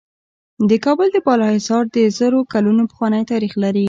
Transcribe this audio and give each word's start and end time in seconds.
د 0.69 0.71
کابل 0.85 1.07
د 1.11 1.17
بالا 1.25 1.47
حصار 1.55 1.83
د 1.95 1.97
زرو 2.17 2.39
کلونو 2.53 2.81
پخوانی 2.89 3.23
تاریخ 3.31 3.53
لري 3.63 3.79